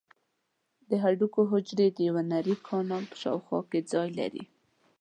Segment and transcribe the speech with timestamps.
[0.89, 4.43] د هډوکو حجرې د یو نري کانال په شاوخوا کې ځای لري.